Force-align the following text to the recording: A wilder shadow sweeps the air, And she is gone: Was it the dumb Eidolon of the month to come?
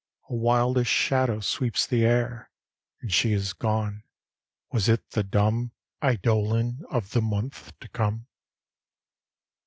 A 0.31 0.33
wilder 0.33 0.83
shadow 0.83 1.41
sweeps 1.41 1.85
the 1.85 2.03
air, 2.05 2.49
And 3.01 3.13
she 3.13 3.33
is 3.33 3.53
gone: 3.53 4.01
Was 4.71 4.89
it 4.89 5.07
the 5.11 5.21
dumb 5.21 5.73
Eidolon 6.03 6.79
of 6.89 7.11
the 7.11 7.21
month 7.21 7.71
to 7.81 7.87
come? 7.87 8.25